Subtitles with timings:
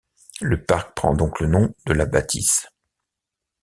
[0.41, 2.65] Le parc prend donc le nom de la bâtisse.